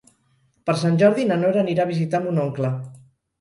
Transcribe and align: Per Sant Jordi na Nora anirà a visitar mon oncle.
Per 0.69 0.73
Sant 0.83 0.97
Jordi 1.01 1.25
na 1.33 1.37
Nora 1.41 1.61
anirà 1.65 1.85
a 1.85 1.91
visitar 1.91 2.23
mon 2.25 2.41
oncle. 2.47 2.73